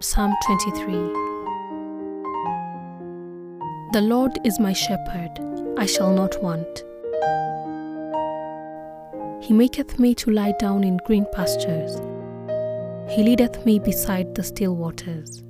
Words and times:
Psalm 0.00 0.32
23 0.46 0.92
The 3.92 4.00
Lord 4.00 4.38
is 4.44 4.60
my 4.60 4.72
shepherd, 4.72 5.40
I 5.76 5.86
shall 5.86 6.14
not 6.14 6.40
want. 6.40 6.84
He 9.42 9.52
maketh 9.52 9.98
me 9.98 10.14
to 10.14 10.30
lie 10.30 10.54
down 10.60 10.84
in 10.84 10.98
green 10.98 11.26
pastures. 11.32 11.96
He 13.10 13.24
leadeth 13.24 13.66
me 13.66 13.80
beside 13.80 14.36
the 14.36 14.44
still 14.44 14.76
waters. 14.76 15.42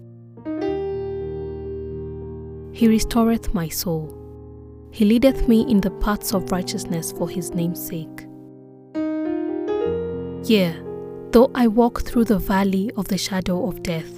He 2.74 2.88
restoreth 2.88 3.52
my 3.52 3.68
soul. 3.68 4.14
He 4.92 5.04
leadeth 5.04 5.46
me 5.46 5.70
in 5.70 5.82
the 5.82 5.90
paths 5.90 6.32
of 6.32 6.50
righteousness 6.50 7.12
for 7.12 7.28
his 7.28 7.52
name's 7.52 7.86
sake. 7.86 8.24
Yea, 10.48 10.74
though 11.32 11.50
I 11.54 11.66
walk 11.66 12.00
through 12.00 12.24
the 12.24 12.38
valley 12.38 12.90
of 12.96 13.08
the 13.08 13.18
shadow 13.18 13.68
of 13.68 13.82
death, 13.82 14.17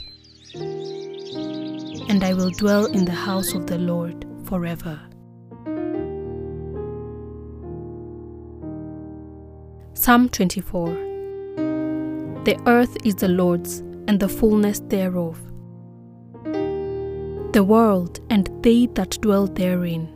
and 2.11 2.25
I 2.25 2.33
will 2.33 2.49
dwell 2.49 2.87
in 2.87 3.05
the 3.05 3.13
house 3.13 3.53
of 3.53 3.67
the 3.67 3.77
Lord 3.77 4.25
forever. 4.43 4.99
Psalm 9.93 10.27
24 10.27 10.87
The 12.43 12.61
earth 12.67 12.97
is 13.05 13.15
the 13.15 13.29
Lord's, 13.29 13.79
and 14.09 14.19
the 14.19 14.27
fullness 14.27 14.81
thereof, 14.81 15.39
the 17.53 17.63
world 17.65 18.19
and 18.29 18.49
they 18.61 18.87
that 18.87 19.17
dwell 19.21 19.47
therein. 19.47 20.13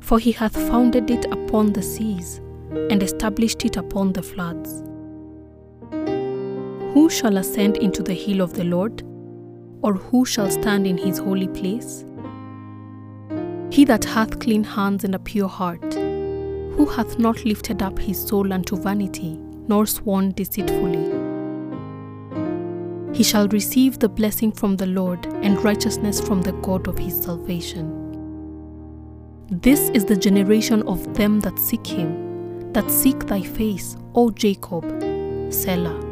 For 0.00 0.18
he 0.18 0.32
hath 0.32 0.54
founded 0.68 1.10
it 1.10 1.24
upon 1.32 1.72
the 1.72 1.82
seas, 1.82 2.42
and 2.90 3.02
established 3.02 3.64
it 3.64 3.78
upon 3.78 4.12
the 4.12 4.22
floods. 4.22 4.82
Who 6.92 7.08
shall 7.08 7.38
ascend 7.38 7.78
into 7.78 8.02
the 8.02 8.12
hill 8.12 8.42
of 8.42 8.52
the 8.52 8.64
Lord? 8.64 9.02
Or 9.82 9.94
who 9.94 10.24
shall 10.24 10.50
stand 10.50 10.86
in 10.86 10.96
his 10.96 11.18
holy 11.18 11.48
place? 11.48 12.04
He 13.70 13.84
that 13.84 14.04
hath 14.04 14.38
clean 14.38 14.64
hands 14.64 15.02
and 15.02 15.14
a 15.14 15.18
pure 15.18 15.48
heart, 15.48 15.94
who 15.94 16.86
hath 16.86 17.18
not 17.18 17.44
lifted 17.44 17.82
up 17.82 17.98
his 17.98 18.22
soul 18.22 18.52
unto 18.52 18.76
vanity, 18.76 19.38
nor 19.66 19.86
sworn 19.86 20.32
deceitfully. 20.32 21.10
He 23.12 23.22
shall 23.22 23.48
receive 23.48 23.98
the 23.98 24.08
blessing 24.08 24.52
from 24.52 24.76
the 24.76 24.86
Lord 24.86 25.26
and 25.26 25.62
righteousness 25.62 26.20
from 26.20 26.42
the 26.42 26.52
God 26.52 26.88
of 26.88 26.96
his 26.98 27.20
salvation. 27.22 27.98
This 29.50 29.90
is 29.90 30.04
the 30.04 30.16
generation 30.16 30.82
of 30.84 31.12
them 31.14 31.40
that 31.40 31.58
seek 31.58 31.86
him, 31.86 32.72
that 32.72 32.90
seek 32.90 33.26
thy 33.26 33.42
face, 33.42 33.96
O 34.14 34.30
Jacob. 34.30 34.84
Selah. 35.52 36.11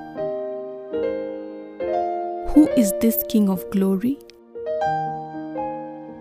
Who 2.53 2.67
is 2.75 2.91
this 2.99 3.23
King 3.29 3.47
of 3.47 3.63
glory? 3.71 4.19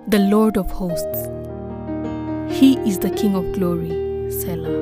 The 0.07 0.21
Lord 0.31 0.57
of 0.57 0.71
hosts. 0.71 1.27
He 2.57 2.79
is 2.89 3.01
the 3.01 3.11
King 3.11 3.35
of 3.35 3.51
glory, 3.53 4.31
Selah. 4.31 4.79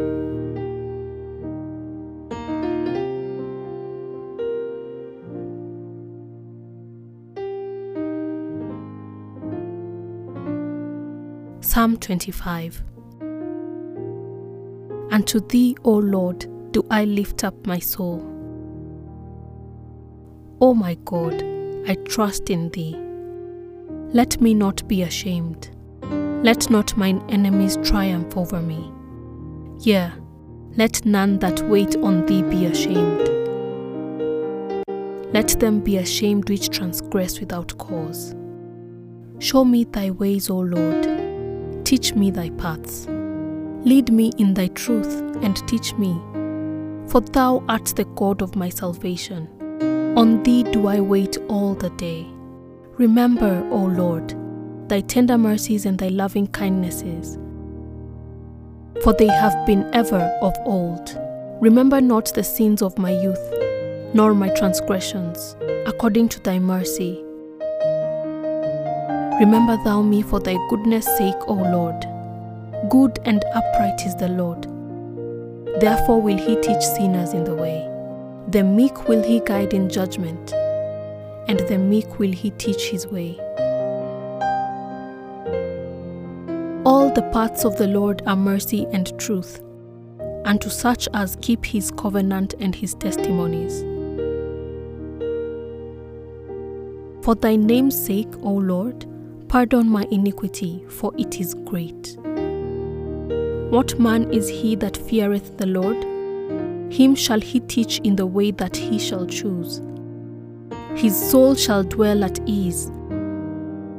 Psalm 11.63 11.97
25 11.97 12.83
Unto 15.11 15.41
thee, 15.49 15.79
O 15.83 15.93
Lord, 15.93 16.47
do 16.73 16.85
I 16.91 17.07
lift 17.07 17.43
up 17.43 17.67
my 17.67 17.79
soul. 17.79 18.38
O 20.61 20.75
my 20.75 20.95
God, 21.05 21.41
I 21.87 21.95
trust 22.05 22.51
in 22.51 22.69
thee. 22.71 22.97
Let 24.13 24.41
me 24.41 24.55
not 24.55 24.89
be 24.89 25.03
ashamed. 25.03 25.71
Let 26.43 26.69
not 26.69 26.97
mine 26.97 27.25
enemies 27.29 27.79
triumph 27.85 28.37
over 28.37 28.61
me. 28.61 28.93
Yea, 29.81 30.11
let 30.77 31.07
none 31.07 31.39
that 31.39 31.61
wait 31.69 31.95
on 31.99 32.27
thee 32.27 32.43
be 32.43 32.67
ashamed. 32.67 33.29
Let 35.33 35.61
them 35.61 35.79
be 35.79 35.99
ashamed 35.99 36.49
which 36.51 36.71
transgress 36.71 37.39
without 37.39 37.79
cause. 37.79 38.35
Show 39.39 39.65
me 39.65 39.85
thy 39.85 40.11
ways, 40.11 40.51
O 40.51 40.59
Lord. 40.59 41.85
Teach 41.85 42.15
me 42.15 42.33
thy 42.33 42.51
paths. 42.51 43.07
Lead 43.87 44.11
me 44.13 44.33
in 44.39 44.55
thy 44.55 44.67
truth 44.69 45.21
and 45.41 45.57
teach 45.69 45.95
me. 45.95 46.21
For 47.07 47.21
thou 47.21 47.63
art 47.69 47.87
the 47.95 48.07
God 48.17 48.43
of 48.43 48.57
my 48.57 48.71
salvation. 48.71 49.49
On 50.19 50.43
thee 50.43 50.65
do 50.65 50.89
I 50.89 50.99
wait 50.99 51.39
all 51.47 51.75
the 51.75 51.91
day. 51.91 52.27
Remember, 52.97 53.65
O 53.71 53.85
Lord, 53.85 54.35
thy 54.89 55.01
tender 55.01 55.39
mercies 55.39 55.87
and 55.87 55.97
thy 55.97 56.09
loving 56.09 56.49
kindnesses. 56.49 57.39
For 59.05 59.13
they 59.13 59.29
have 59.29 59.65
been 59.65 59.89
ever 59.95 60.37
of 60.43 60.57
old. 60.65 61.17
Remember 61.61 62.01
not 62.01 62.35
the 62.35 62.43
sins 62.43 62.83
of 62.83 62.99
my 62.99 63.13
youth, 63.13 63.55
nor 64.13 64.35
my 64.35 64.49
transgressions, 64.49 65.55
according 65.87 66.31
to 66.31 66.41
thy 66.41 66.59
mercy. 66.59 67.23
Remember 69.39 69.77
thou 69.85 70.03
me 70.03 70.23
for 70.23 70.41
thy 70.41 70.57
goodness' 70.69 71.17
sake, 71.17 71.47
O 71.47 71.55
Lord. 71.55 72.05
Good 72.91 73.21
and 73.25 73.45
upright 73.55 74.05
is 74.05 74.17
the 74.17 74.27
Lord. 74.27 74.65
Therefore 75.81 76.21
will 76.21 76.39
he 76.39 76.57
teach 76.61 76.83
sinners 76.83 77.35
in 77.35 77.45
the 77.45 77.55
way. 77.55 77.88
The 78.51 78.65
meek 78.65 79.09
will 79.11 79.23
he 79.23 79.41
guide 79.41 79.75
in 79.75 79.91
judgment, 79.91 80.55
and 81.49 81.61
the 81.69 81.77
meek 81.77 82.19
will 82.19 82.33
he 82.33 82.49
teach 82.53 82.89
his 82.89 83.07
way. 83.07 83.39
All 86.87 87.13
the 87.13 87.29
paths 87.31 87.67
of 87.67 87.77
the 87.77 87.89
Lord 87.89 88.23
are 88.27 88.37
mercy 88.37 88.87
and 88.91 89.13
truth, 89.19 89.61
unto 90.47 90.71
such 90.71 91.11
as 91.13 91.37
keep 91.43 91.63
his 91.63 91.91
covenant 91.91 92.55
and 92.59 92.75
his 92.75 92.95
testimonies. 92.95 93.83
For 97.23 97.35
thy 97.35 97.57
name's 97.57 98.03
sake, 98.03 98.35
O 98.43 98.55
Lord, 98.55 99.05
pardon 99.49 99.91
my 99.91 100.09
iniquity, 100.11 100.87
for 100.89 101.13
it 101.19 101.39
is 101.39 101.53
great. 101.53 102.17
What 103.71 104.01
man 104.01 104.33
is 104.33 104.49
he 104.49 104.75
that 104.77 104.97
feareth 104.97 105.59
the 105.59 105.67
Lord? 105.67 106.18
Him 106.91 107.15
shall 107.15 107.41
he 107.41 107.61
teach 107.61 107.99
in 108.01 108.17
the 108.17 108.27
way 108.27 108.51
that 108.53 108.77
he 108.77 108.99
shall 108.99 109.27
choose. 109.27 109.83
His 110.95 111.15
soul 111.31 111.55
shall 111.55 111.85
dwell 111.85 112.25
at 112.25 112.41
ease, 112.47 112.87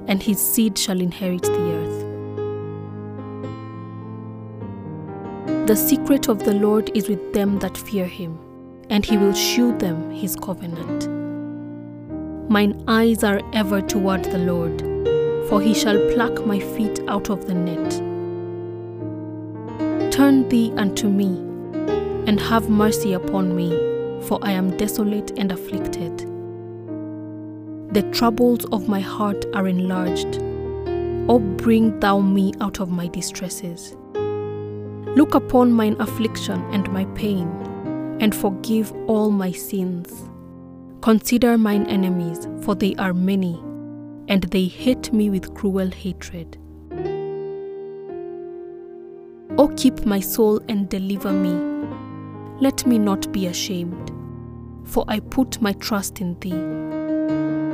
and 0.07 0.21
his 0.21 0.39
seed 0.39 0.77
shall 0.77 0.99
inherit 0.99 1.43
the 1.43 1.71
earth. 1.71 2.05
The 5.67 5.75
secret 5.75 6.27
of 6.27 6.43
the 6.43 6.55
Lord 6.55 6.89
is 6.95 7.07
with 7.07 7.31
them 7.33 7.59
that 7.59 7.77
fear 7.77 8.05
him, 8.05 8.39
and 8.89 9.05
he 9.05 9.17
will 9.17 9.33
shew 9.33 9.77
them 9.77 10.09
his 10.09 10.35
covenant. 10.35 11.07
Mine 12.49 12.83
eyes 12.87 13.23
are 13.23 13.41
ever 13.53 13.81
toward 13.81 14.23
the 14.25 14.39
Lord, 14.39 14.81
for 15.47 15.61
he 15.61 15.75
shall 15.75 15.99
pluck 16.13 16.43
my 16.45 16.59
feet 16.59 16.99
out 17.07 17.29
of 17.29 17.45
the 17.45 17.53
net. 17.53 18.01
Turn 20.11 20.49
thee 20.49 20.73
unto 20.75 21.07
me, 21.07 21.48
and 22.29 22.39
have 22.39 22.69
mercy 22.69 23.13
upon 23.13 23.55
me, 23.55 23.71
for 24.27 24.37
I 24.43 24.51
am 24.51 24.77
desolate 24.77 25.31
and 25.39 25.51
afflicted. 25.51 26.15
the 27.91 28.03
troubles 28.11 28.65
of 28.65 28.87
my 28.87 28.99
heart 28.99 29.45
are 29.55 29.67
enlarged. 29.67 30.37
O 31.27 31.39
bring 31.39 31.99
thou 31.99 32.19
me 32.19 32.53
out 32.61 32.79
of 32.79 32.91
my 32.91 33.07
distresses. 33.07 33.95
Look 35.15 35.33
upon 35.33 35.71
mine 35.71 35.95
affliction 35.99 36.61
and 36.71 36.91
my 36.93 37.05
pain, 37.15 37.47
and 38.21 38.35
forgive 38.35 38.93
all 39.07 39.31
my 39.31 39.51
sins. 39.51 40.29
Consider 41.01 41.57
mine 41.57 41.87
enemies, 41.87 42.47
for 42.61 42.75
they 42.75 42.93
are 42.97 43.13
many, 43.13 43.55
and 44.27 44.43
they 44.43 44.65
hate 44.65 45.11
me 45.11 45.31
with 45.31 45.55
cruel 45.55 45.89
hatred. 45.89 46.59
O 49.57 49.67
keep 49.75 50.05
my 50.05 50.19
soul 50.19 50.61
and 50.69 50.87
deliver 50.89 51.31
me. 51.31 51.68
Let 52.61 52.85
me 52.85 52.99
not 52.99 53.31
be 53.31 53.47
ashamed, 53.47 54.11
for 54.83 55.05
I 55.07 55.21
put 55.21 55.61
my 55.61 55.71
trust 55.73 56.19
in 56.19 56.37
thee. 56.41 56.51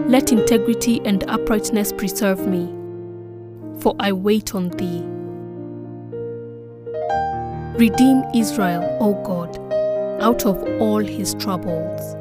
Let 0.08 0.32
integrity 0.32 1.02
and 1.04 1.24
uprightness 1.28 1.92
preserve 1.92 2.46
me, 2.46 2.68
for 3.80 3.96
I 4.00 4.12
wait 4.12 4.54
on 4.54 4.70
thee. 4.70 5.02
Redeem 7.80 8.24
Israel, 8.36 8.98
O 9.02 9.16
God, 9.24 9.58
out 10.22 10.46
of 10.46 10.62
all 10.80 11.00
his 11.00 11.34
troubles. 11.34 12.16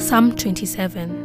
Psalm 0.00 0.36
27 0.36 1.23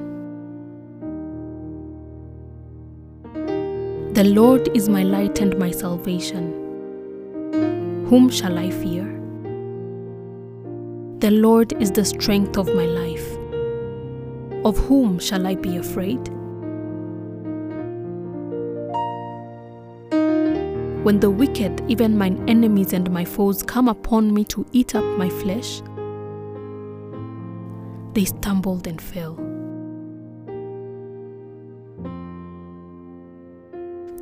The 4.20 4.26
Lord 4.26 4.68
is 4.76 4.90
my 4.90 5.04
light 5.04 5.40
and 5.40 5.58
my 5.58 5.72
salvation. 5.72 6.52
Whom 8.10 8.30
shall 8.30 8.58
I 8.60 8.70
fear? 8.70 9.06
The 11.20 11.32
Lord 11.32 11.72
is 11.82 11.90
the 11.90 12.04
strength 12.04 12.58
of 12.58 12.68
my 12.68 12.86
life. 12.86 13.26
Of 14.66 14.78
whom 14.78 15.20
shall 15.20 15.48
I 15.48 15.56
be 15.56 15.78
afraid? 15.78 16.20
When 21.06 21.22
the 21.22 21.30
wicked, 21.30 21.82
even 21.90 22.18
mine 22.18 22.44
enemies 22.50 22.92
and 22.92 23.10
my 23.10 23.24
foes, 23.24 23.64
come 23.64 23.88
upon 23.88 24.34
me 24.34 24.44
to 24.56 24.66
eat 24.74 24.96
up 24.96 25.06
my 25.18 25.30
flesh, 25.30 25.82
they 28.12 28.26
stumbled 28.26 28.86
and 28.86 29.02
fell. 29.02 29.40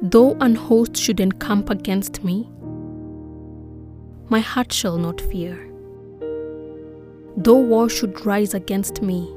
Though 0.09 0.37
an 0.39 0.55
host 0.55 0.95
should 0.95 1.19
encamp 1.19 1.69
against 1.69 2.23
me, 2.23 2.49
my 4.29 4.39
heart 4.39 4.71
shall 4.71 4.97
not 4.97 5.19
fear. 5.19 5.69
Though 7.35 7.57
war 7.57 7.89
should 7.89 8.25
rise 8.25 8.53
against 8.53 9.01
me, 9.01 9.27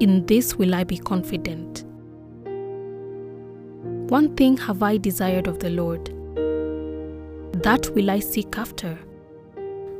in 0.00 0.26
this 0.26 0.56
will 0.56 0.74
I 0.74 0.82
be 0.82 0.98
confident. 0.98 1.84
One 4.10 4.34
thing 4.34 4.56
have 4.56 4.82
I 4.82 4.96
desired 4.96 5.46
of 5.46 5.60
the 5.60 5.70
Lord, 5.70 6.06
that 7.62 7.88
will 7.94 8.10
I 8.10 8.18
seek 8.18 8.58
after 8.58 8.98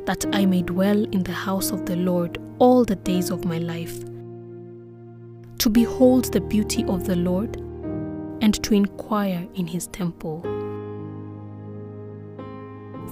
that 0.07 0.25
I 0.33 0.45
may 0.45 0.63
dwell 0.63 1.05
in 1.05 1.23
the 1.23 1.39
house 1.47 1.71
of 1.71 1.85
the 1.85 1.95
Lord 1.95 2.37
all 2.57 2.83
the 2.83 2.97
days 2.97 3.29
of 3.29 3.45
my 3.45 3.59
life, 3.59 3.97
to 5.59 5.69
behold 5.69 6.33
the 6.33 6.41
beauty 6.41 6.83
of 6.83 7.05
the 7.05 7.15
Lord 7.15 7.68
and 8.41 8.61
to 8.63 8.73
inquire 8.73 9.47
in 9.55 9.67
his 9.67 9.87
temple. 9.87 10.41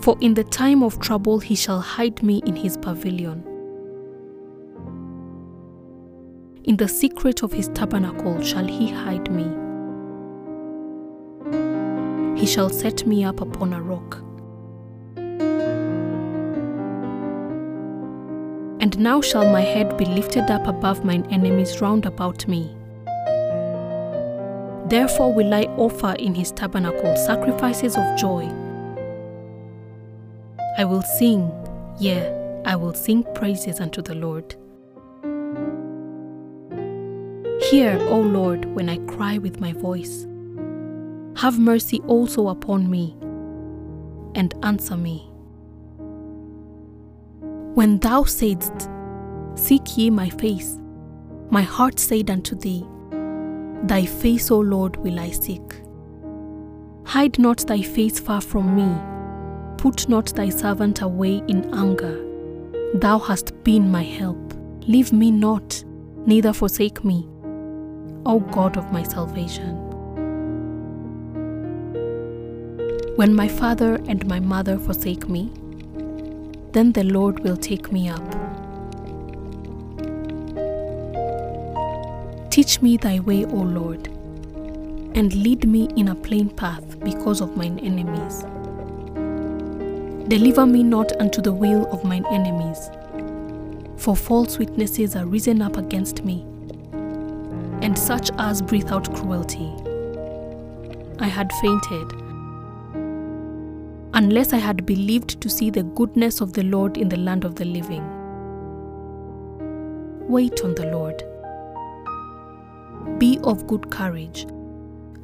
For 0.01 0.17
in 0.21 0.35
the 0.35 0.43
time 0.43 0.83
of 0.83 0.99
trouble 0.99 1.39
he 1.39 1.55
shall 1.55 1.81
hide 1.81 2.23
me 2.23 2.41
in 2.45 2.55
his 2.55 2.77
pavilion. 2.77 3.43
In 6.63 6.77
the 6.77 6.87
secret 6.87 7.43
of 7.43 7.51
his 7.51 7.69
tabernacle 7.69 8.41
shall 8.41 8.65
he 8.65 8.89
hide 8.89 9.31
me. 9.31 9.45
He 12.39 12.45
shall 12.45 12.69
set 12.69 13.07
me 13.07 13.23
up 13.23 13.41
upon 13.41 13.73
a 13.73 13.81
rock. 13.81 14.21
And 18.79 18.99
now 18.99 19.21
shall 19.21 19.51
my 19.51 19.61
head 19.61 19.97
be 19.97 20.05
lifted 20.05 20.51
up 20.51 20.67
above 20.67 21.03
mine 21.03 21.27
enemies 21.31 21.81
round 21.81 22.05
about 22.05 22.47
me. 22.47 22.76
Therefore 24.89 25.33
will 25.33 25.53
I 25.53 25.63
offer 25.77 26.13
in 26.13 26.33
his 26.33 26.51
tabernacle 26.51 27.15
sacrifices 27.17 27.97
of 27.97 28.17
joy. 28.17 28.49
I 30.77 30.85
will 30.85 31.01
sing, 31.01 31.51
yea, 31.99 32.61
I 32.65 32.75
will 32.77 32.93
sing 32.93 33.25
praises 33.35 33.81
unto 33.81 34.01
the 34.01 34.15
Lord. 34.15 34.55
Hear, 37.69 37.97
O 38.09 38.21
Lord, 38.21 38.63
when 38.75 38.87
I 38.87 38.97
cry 39.07 39.39
with 39.39 39.59
my 39.59 39.73
voice. 39.73 40.25
Have 41.35 41.59
mercy 41.59 41.99
also 42.07 42.47
upon 42.47 42.89
me, 42.89 43.17
and 44.35 44.53
answer 44.63 44.95
me. 44.95 45.29
When 47.73 47.99
thou 47.99 48.23
saidst, 48.23 48.89
Seek 49.55 49.97
ye 49.97 50.09
my 50.09 50.29
face, 50.29 50.79
my 51.49 51.63
heart 51.63 51.99
said 51.99 52.29
unto 52.29 52.55
thee, 52.55 52.85
Thy 53.83 54.05
face, 54.05 54.51
O 54.51 54.59
Lord, 54.59 54.97
will 54.97 55.19
I 55.19 55.29
seek. 55.31 55.81
Hide 57.05 57.39
not 57.39 57.59
thy 57.67 57.81
face 57.81 58.19
far 58.19 58.41
from 58.41 58.75
me, 58.75 59.77
put 59.77 60.09
not 60.09 60.27
thy 60.35 60.49
servant 60.49 61.01
away 61.01 61.43
in 61.47 61.73
anger. 61.73 62.23
Thou 62.95 63.19
hast 63.19 63.63
been 63.63 63.89
my 63.89 64.03
help. 64.03 64.53
Leave 64.81 65.13
me 65.13 65.31
not, 65.31 65.83
neither 66.25 66.53
forsake 66.53 67.03
me, 67.03 67.27
O 68.25 68.39
God 68.51 68.77
of 68.77 68.91
my 68.91 69.03
salvation. 69.03 69.75
When 73.15 73.33
my 73.33 73.47
father 73.47 73.95
and 74.07 74.25
my 74.27 74.39
mother 74.39 74.77
forsake 74.77 75.27
me, 75.27 75.51
then 76.71 76.91
the 76.91 77.03
Lord 77.03 77.39
will 77.39 77.57
take 77.57 77.91
me 77.91 78.09
up. 78.09 78.46
Teach 82.57 82.81
me 82.81 82.97
thy 82.97 83.19
way, 83.19 83.45
O 83.45 83.55
Lord, 83.55 84.07
and 85.15 85.31
lead 85.31 85.67
me 85.67 85.89
in 85.95 86.07
a 86.07 86.15
plain 86.15 86.49
path 86.49 86.99
because 87.01 87.39
of 87.39 87.55
mine 87.55 87.77
enemies. 87.77 88.41
Deliver 90.27 90.65
me 90.65 90.81
not 90.81 91.11
unto 91.21 91.39
the 91.39 91.53
will 91.53 91.85
of 91.91 92.03
mine 92.03 92.25
enemies, 92.31 92.89
for 93.95 94.15
false 94.15 94.57
witnesses 94.57 95.15
are 95.15 95.27
risen 95.27 95.61
up 95.61 95.77
against 95.77 96.25
me, 96.25 96.47
and 97.83 97.95
such 97.95 98.31
as 98.39 98.63
breathe 98.63 98.91
out 98.91 99.13
cruelty. 99.15 99.71
I 101.19 101.27
had 101.27 101.53
fainted 101.61 102.11
unless 104.15 104.51
I 104.51 104.57
had 104.57 104.83
believed 104.83 105.39
to 105.41 105.47
see 105.47 105.69
the 105.69 105.83
goodness 105.83 106.41
of 106.41 106.53
the 106.53 106.63
Lord 106.63 106.97
in 106.97 107.07
the 107.07 107.17
land 107.17 107.43
of 107.45 107.53
the 107.53 107.65
living. 107.65 108.03
Wait 110.27 110.59
on 110.61 110.73
the 110.73 110.87
Lord. 110.87 111.23
Be 113.17 113.39
of 113.43 113.65
good 113.65 113.89
courage, 113.89 114.43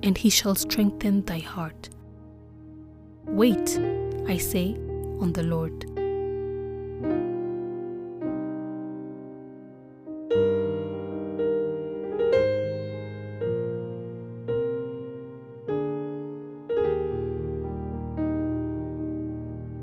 and 0.01 0.17
he 0.17 0.31
shall 0.31 0.55
strengthen 0.55 1.23
thy 1.25 1.37
heart. 1.37 1.89
Wait, 3.25 3.79
I 4.27 4.37
say, 4.37 4.73
on 5.19 5.31
the 5.33 5.43
Lord. 5.43 5.92